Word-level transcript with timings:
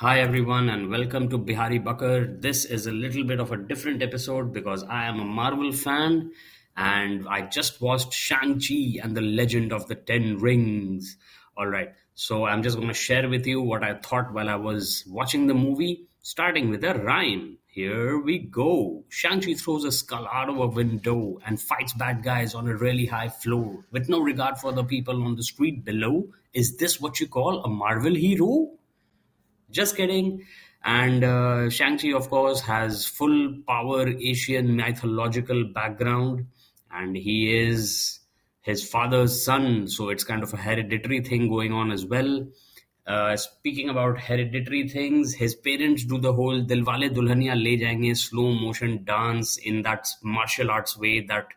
Hi 0.00 0.20
everyone 0.20 0.68
and 0.68 0.90
welcome 0.90 1.30
to 1.30 1.38
Bihari 1.38 1.78
Bakar. 1.78 2.26
This 2.26 2.66
is 2.66 2.86
a 2.86 2.92
little 2.92 3.24
bit 3.24 3.40
of 3.40 3.50
a 3.50 3.56
different 3.56 4.02
episode 4.02 4.52
because 4.52 4.82
I 4.82 5.06
am 5.06 5.20
a 5.20 5.24
Marvel 5.24 5.72
fan 5.72 6.32
and 6.76 7.26
I 7.26 7.46
just 7.46 7.80
watched 7.80 8.12
Shang-Chi 8.12 9.00
and 9.02 9.16
the 9.16 9.22
Legend 9.22 9.72
of 9.72 9.88
the 9.88 9.94
Ten 9.94 10.36
Rings. 10.36 11.16
Alright, 11.58 11.94
so 12.14 12.44
I'm 12.44 12.62
just 12.62 12.76
going 12.76 12.88
to 12.88 12.92
share 12.92 13.26
with 13.26 13.46
you 13.46 13.62
what 13.62 13.82
I 13.82 13.94
thought 13.94 14.34
while 14.34 14.50
I 14.50 14.56
was 14.56 15.02
watching 15.08 15.46
the 15.46 15.54
movie, 15.54 16.08
starting 16.20 16.68
with 16.68 16.84
a 16.84 16.92
rhyme. 16.92 17.56
Here 17.66 18.18
we 18.18 18.38
go. 18.38 19.04
Shang-Chi 19.08 19.54
throws 19.54 19.84
a 19.84 19.92
skull 19.92 20.28
out 20.30 20.50
of 20.50 20.58
a 20.58 20.66
window 20.66 21.38
and 21.46 21.58
fights 21.58 21.94
bad 21.94 22.22
guys 22.22 22.54
on 22.54 22.68
a 22.68 22.76
really 22.76 23.06
high 23.06 23.30
floor 23.30 23.86
with 23.90 24.10
no 24.10 24.20
regard 24.20 24.58
for 24.58 24.72
the 24.72 24.84
people 24.84 25.24
on 25.24 25.36
the 25.36 25.42
street 25.42 25.86
below. 25.86 26.28
Is 26.52 26.76
this 26.76 27.00
what 27.00 27.18
you 27.18 27.28
call 27.28 27.64
a 27.64 27.68
Marvel 27.70 28.14
hero? 28.14 28.72
Just 29.76 29.94
kidding. 29.94 30.46
And 30.82 31.22
uh, 31.22 31.68
Shang-Chi, 31.68 32.14
of 32.14 32.30
course, 32.30 32.60
has 32.62 33.04
full 33.04 33.58
power 33.68 34.08
Asian 34.08 34.74
mythological 34.74 35.64
background, 35.64 36.46
and 36.90 37.14
he 37.14 37.54
is 37.54 38.20
his 38.62 38.88
father's 38.88 39.44
son, 39.44 39.86
so 39.86 40.08
it's 40.08 40.24
kind 40.24 40.42
of 40.42 40.54
a 40.54 40.56
hereditary 40.56 41.20
thing 41.20 41.50
going 41.50 41.72
on 41.74 41.92
as 41.92 42.06
well. 42.06 42.46
Uh, 43.06 43.36
speaking 43.36 43.90
about 43.90 44.18
hereditary 44.18 44.88
things, 44.88 45.34
his 45.34 45.54
parents 45.54 46.06
do 46.06 46.18
the 46.18 46.32
whole 46.32 46.64
Dilwale 46.64 47.14
Dulhania 47.14 47.54
Le 47.54 47.76
Jayenge 47.76 48.16
slow 48.16 48.52
motion 48.52 49.04
dance 49.04 49.58
in 49.58 49.82
that 49.82 50.08
martial 50.22 50.70
arts 50.70 50.96
way 50.96 51.20
that 51.20 51.48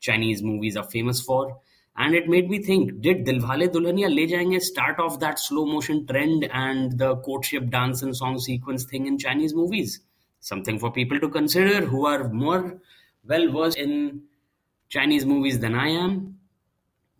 Chinese 0.00 0.42
movies 0.42 0.76
are 0.76 0.90
famous 0.90 1.20
for. 1.20 1.60
And 2.00 2.14
it 2.14 2.28
made 2.28 2.48
me 2.48 2.62
think, 2.62 3.00
did 3.00 3.26
Dilwale 3.26 3.68
Dulhania 3.68 4.08
Le 4.08 4.24
Jayenge 4.28 4.60
start 4.62 5.00
off 5.00 5.18
that 5.18 5.40
slow 5.40 5.66
motion 5.66 6.06
trend 6.06 6.48
and 6.52 6.96
the 6.96 7.16
courtship 7.16 7.70
dance 7.70 8.02
and 8.02 8.16
song 8.16 8.38
sequence 8.38 8.84
thing 8.84 9.06
in 9.06 9.18
Chinese 9.18 9.52
movies? 9.52 9.98
Something 10.38 10.78
for 10.78 10.92
people 10.92 11.18
to 11.18 11.28
consider 11.28 11.84
who 11.84 12.06
are 12.06 12.28
more 12.28 12.78
well 13.26 13.50
versed 13.50 13.78
in 13.78 14.22
Chinese 14.88 15.26
movies 15.26 15.58
than 15.58 15.74
I 15.74 15.88
am. 15.88 16.38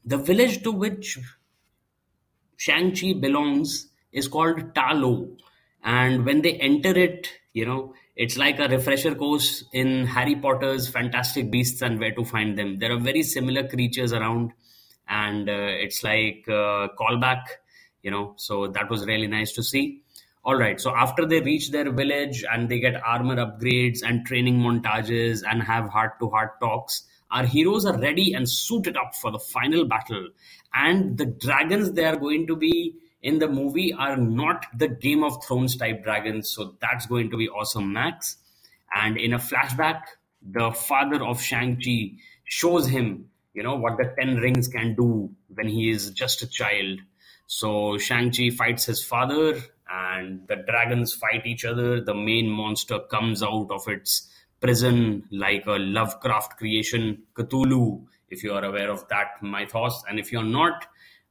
The 0.05 0.17
village 0.17 0.63
to 0.63 0.71
which 0.71 1.19
Shang-Chi 2.57 3.15
belongs 3.15 3.89
is 4.13 4.29
called 4.29 4.77
Ta 4.77 4.93
Lo. 4.93 5.37
And 5.83 6.25
when 6.25 6.43
they 6.43 6.53
enter 6.53 6.97
it, 6.97 7.29
you 7.53 7.67
know, 7.67 7.95
it's 8.15 8.37
like 8.37 8.61
a 8.61 8.69
refresher 8.69 9.17
course 9.17 9.65
in 9.73 10.07
Harry 10.07 10.37
Potter's 10.37 10.89
Fantastic 10.89 11.51
Beasts 11.51 11.83
and 11.83 11.99
Where 11.99 12.15
to 12.15 12.25
Find 12.25 12.57
Them. 12.57 12.79
There 12.79 12.93
are 12.93 13.01
very 13.01 13.25
similar 13.25 13.67
creatures 13.67 14.13
around 14.13 14.53
and 15.09 15.49
uh, 15.49 15.53
it's 15.53 16.03
like 16.05 16.45
a 16.49 16.89
callback 16.99 17.43
you 18.03 18.11
know 18.11 18.35
so 18.37 18.67
that 18.69 18.91
was 18.91 19.07
really 19.07 19.27
nice 19.27 19.53
to 19.53 19.63
see. 19.63 20.03
All 20.45 20.57
right 20.57 20.81
so 20.81 20.95
after 20.95 21.27
they 21.27 21.41
reach 21.41 21.71
their 21.71 21.91
village 21.93 22.45
and 22.51 22.69
they 22.69 22.81
get 22.81 23.03
armor 23.05 23.37
upgrades 23.37 24.01
and 24.03 24.25
training 24.25 24.61
montages 24.61 25.43
and 25.49 25.63
have 25.63 25.89
heart 25.89 26.19
to 26.21 26.31
heart 26.31 26.61
talks 26.61 27.05
our 27.31 27.45
heroes 27.45 27.85
are 27.85 27.99
ready 27.99 28.33
and 28.33 28.49
suited 28.49 28.97
up 28.97 29.15
for 29.15 29.31
the 29.31 29.39
final 29.39 29.85
battle. 29.85 30.29
And 30.73 31.19
the 31.19 31.27
dragons 31.27 31.93
they 31.93 32.05
are 32.05 32.17
going 32.17 32.47
to 32.47 32.57
be 32.57 32.95
in 33.23 33.39
the 33.39 33.49
movie 33.49 33.93
are 33.93 34.17
not 34.17 34.67
the 34.77 34.89
game 34.89 35.25
of 35.25 35.45
thrones 35.45 35.77
type 35.77 36.05
dragons 36.05 36.49
so 36.49 36.77
that's 36.81 37.07
going 37.07 37.31
to 37.31 37.37
be 37.37 37.49
awesome 37.49 37.93
max. 37.93 38.37
And 38.95 39.19
in 39.19 39.33
a 39.33 39.39
flashback 39.39 40.03
the 40.41 40.71
father 40.71 41.23
of 41.23 41.43
shang-chi 41.43 42.13
shows 42.45 42.87
him 42.89 43.29
you 43.59 43.65
know 43.65 43.75
what 43.75 43.97
the 43.97 44.05
ten 44.17 44.37
rings 44.37 44.69
can 44.69 44.95
do 44.95 45.29
when 45.53 45.67
he 45.67 45.91
is 45.91 46.11
just 46.11 46.43
a 46.43 46.47
child. 46.47 47.01
So 47.49 47.99
shang-chi 47.99 48.51
fights 48.51 48.85
his 48.85 49.03
father 49.03 49.61
and 49.91 50.47
the 50.47 50.57
dragons 50.69 51.13
fight 51.13 51.45
each 51.45 51.65
other. 51.65 52.01
The 52.01 52.15
main 52.15 52.49
monster 52.49 53.01
comes 53.11 53.43
out 53.43 53.73
of 53.73 53.89
its 53.89 54.31
prison 54.61 55.25
like 55.33 55.67
a 55.67 55.73
lovecraft 55.73 56.57
creation. 56.57 57.25
Cthulhu 57.35 58.05
if 58.29 58.45
you 58.45 58.53
are 58.53 58.65
aware 58.65 58.91
of 58.91 59.09
that 59.09 59.43
mythos. 59.43 60.05
And 60.09 60.21
if 60.21 60.31
you're 60.31 60.45
not 60.45 60.87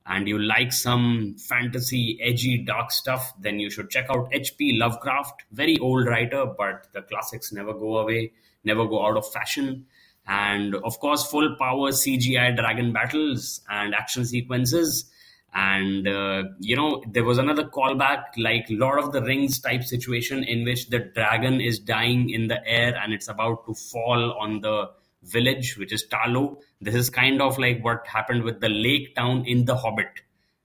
and 0.05 0.27
you 0.27 0.37
like 0.37 0.73
some 0.73 1.37
fantasy 1.47 2.19
edgy 2.21 2.57
dark 2.57 2.91
stuff 2.91 3.31
then 3.39 3.61
you 3.61 3.69
should 3.69 3.89
check 3.89 4.07
out 4.09 4.29
hp 4.31 4.77
lovecraft. 4.77 5.43
Very 5.51 5.77
old 5.77 6.07
writer 6.07 6.45
but 6.45 6.87
the 6.93 7.03
classics 7.03 7.53
never 7.53 7.73
go 7.73 7.97
away 7.99 8.33
never 8.63 8.85
go 8.85 9.05
out 9.05 9.15
of 9.15 9.31
fashion 9.31 9.85
and 10.27 10.75
of 10.75 10.99
course 10.99 11.25
full 11.29 11.55
power 11.57 11.91
cgi 11.91 12.55
dragon 12.55 12.91
battles 12.91 13.61
and 13.69 13.95
action 13.95 14.25
sequences. 14.25 15.09
And 15.53 16.07
uh, 16.07 16.43
you 16.59 16.75
know 16.75 17.01
there 17.09 17.23
was 17.23 17.37
another 17.37 17.63
callback 17.63 18.25
like 18.37 18.65
lord 18.69 18.99
of 18.99 19.11
the 19.13 19.23
rings 19.23 19.59
type 19.59 19.83
situation 19.83 20.43
in 20.43 20.65
which 20.65 20.89
the 20.89 20.99
dragon 20.99 21.61
is 21.61 21.79
dying 21.79 22.29
in 22.29 22.47
the 22.47 22.59
air 22.67 22.95
and 22.95 23.13
it's 23.13 23.27
about 23.27 23.65
to 23.65 23.73
fall 23.73 24.37
on 24.39 24.61
the 24.61 24.89
village 25.23 25.77
which 25.77 25.93
is 25.93 26.05
Ta 26.05 26.25
Lo 26.27 26.59
this 26.81 26.93
is 26.93 27.09
kind 27.09 27.41
of 27.41 27.57
like 27.57 27.83
what 27.83 28.05
happened 28.05 28.43
with 28.43 28.59
the 28.59 28.69
lake 28.69 29.15
town 29.15 29.45
in 29.47 29.65
the 29.65 29.75
hobbit. 29.75 30.21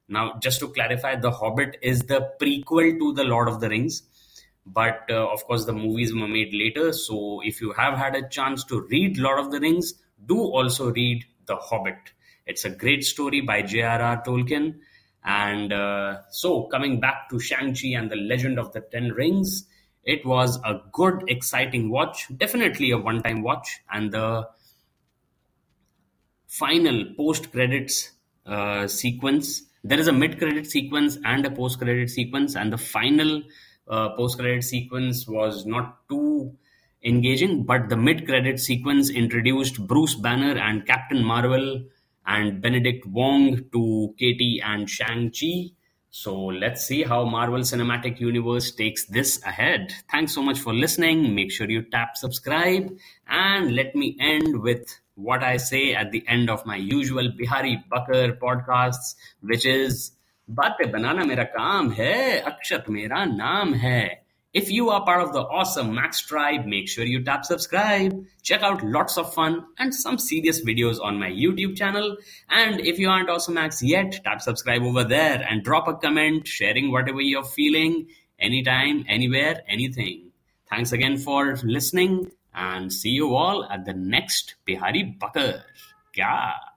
Now 0.08 0.38
just 0.40 0.60
to 0.60 0.68
clarify 0.68 1.16
the 1.16 1.30
hobbit 1.30 1.78
is 1.80 2.02
the 2.02 2.32
prequel 2.40 2.98
to 2.98 3.12
the 3.14 3.24
lord 3.24 3.48
of 3.48 3.60
the 3.60 3.68
rings 3.68 4.02
but 4.64 5.02
uh, 5.10 5.28
of 5.32 5.44
course 5.44 5.64
the 5.64 5.72
movies 5.72 6.14
were 6.14 6.28
made 6.28 6.52
later. 6.54 6.92
So 6.92 7.40
if 7.44 7.60
you 7.60 7.72
have 7.72 7.98
had 7.98 8.14
a 8.14 8.28
chance 8.28 8.64
to 8.64 8.86
read 8.90 9.18
lord 9.18 9.40
of 9.40 9.50
the 9.50 9.60
rings 9.60 9.94
do 10.26 10.38
also 10.38 10.92
read 10.92 11.24
the 11.46 11.56
hobbit. 11.56 12.12
It's 12.46 12.64
a 12.64 12.70
great 12.70 13.04
story 13.04 13.40
by 13.40 13.62
j.r.r 13.62 14.22
tolkien. 14.22 14.76
And 15.24 15.72
uh, 15.72 16.18
so 16.30 16.64
coming 16.64 17.00
back 17.00 17.28
to 17.30 17.38
shang-chi 17.38 17.88
and 17.96 18.10
the 18.10 18.16
legend 18.16 18.58
of 18.58 18.72
the 18.72 18.80
ten 18.80 19.10
rings 19.10 19.66
it 20.04 20.26
was 20.26 20.56
a 20.64 20.80
good 20.90 21.22
exciting 21.28 21.90
watch. 21.90 22.26
Definitely 22.36 22.90
a 22.90 22.98
one 22.98 23.22
time 23.22 23.42
watch. 23.42 23.80
And 23.90 24.12
the 24.12 24.48
final 26.48 27.04
post 27.16 27.52
credits 27.52 28.10
uh, 28.44 28.88
sequence 28.88 29.62
there 29.84 29.98
is 29.98 30.06
a 30.06 30.12
mid 30.12 30.38
credit 30.38 30.66
sequence 30.66 31.18
and 31.24 31.44
a 31.44 31.50
post 31.50 31.78
credit 31.78 32.08
sequence. 32.08 32.54
And 32.56 32.72
the 32.72 32.78
final 32.78 33.42
uh, 33.88 34.10
post 34.10 34.38
credit 34.38 34.65
sequence 34.65 35.26
was 35.26 35.66
not 35.66 36.09
too 36.09 36.56
engaging, 37.04 37.65
but 37.65 37.88
the 37.88 37.97
mid 37.97 38.26
credit 38.26 38.60
sequence 38.60 39.10
introduced 39.10 39.87
Bruce 39.87 40.15
Banner 40.15 40.59
and 40.59 40.87
Captain 40.87 41.22
Marvel 41.25 41.84
and 42.26 42.62
Benedict 42.62 43.06
Wong 43.06 43.65
to 43.72 44.15
Katy 44.19 44.60
and 44.65 44.88
Shang-Chi. 44.88 45.72
So 46.10 46.37
let's 46.37 46.87
see 46.87 47.03
how 47.03 47.25
Marvel 47.25 47.60
Cinematic 47.60 48.21
Universe 48.21 48.71
takes 48.71 49.06
this 49.06 49.42
ahead. 49.44 49.92
Thanks 50.10 50.34
so 50.34 50.42
much 50.42 50.60
for 50.60 50.75
listening. 50.75 51.34
Make 51.34 51.50
sure 51.50 51.69
you 51.69 51.82
tap 51.82 52.16
subscribe 52.16 52.94
and 53.26 53.75
let 53.75 53.97
me 53.97 54.16
end 54.21 54.60
with 54.60 55.00
what 55.15 55.42
I 55.42 55.56
say 55.56 55.94
at 55.94 56.12
the 56.12 56.22
end 56.28 56.50
of 56.50 56.66
my 56.66 56.76
usual 56.76 57.32
Bihari 57.37 57.82
Bakar 57.91 58.32
podcasts, 58.32 59.15
which 59.41 59.65
is 59.65 60.12
बातें 60.58 60.90
बनाना 60.92 61.24
मेरा 61.24 61.44
काम 61.56 61.90
है 61.98 62.38
अक्षत 62.52 62.84
मेरा 62.90 63.24
नाम 63.24 63.74
है 63.84 64.22
If 64.60 64.70
you 64.70 64.90
are 64.90 65.02
part 65.02 65.22
of 65.22 65.32
the 65.32 65.40
awesome 65.40 65.94
Max 65.94 66.20
tribe, 66.20 66.66
make 66.66 66.86
sure 66.86 67.06
you 67.06 67.24
tap 67.24 67.46
subscribe. 67.46 68.16
Check 68.42 68.62
out 68.62 68.82
lots 68.84 69.16
of 69.16 69.32
fun 69.32 69.64
and 69.78 69.94
some 69.94 70.18
serious 70.18 70.60
videos 70.62 71.00
on 71.02 71.18
my 71.18 71.30
YouTube 71.30 71.74
channel. 71.74 72.18
And 72.50 72.80
if 72.80 72.98
you 72.98 73.08
aren't 73.08 73.30
Awesome 73.30 73.54
Max 73.54 73.82
yet, 73.82 74.20
tap 74.24 74.42
subscribe 74.42 74.82
over 74.82 75.04
there 75.04 75.42
and 75.48 75.64
drop 75.64 75.88
a 75.88 75.94
comment 75.94 76.46
sharing 76.46 76.92
whatever 76.92 77.22
you're 77.22 77.44
feeling 77.44 78.08
anytime, 78.38 79.06
anywhere, 79.08 79.62
anything. 79.68 80.32
Thanks 80.68 80.92
again 80.92 81.16
for 81.16 81.56
listening 81.64 82.30
and 82.54 82.92
see 82.92 83.10
you 83.10 83.34
all 83.34 83.64
at 83.64 83.86
the 83.86 83.94
next 83.94 84.56
Bihari 84.66 85.16
Bakar. 85.18 85.64
Kya? 86.14 86.72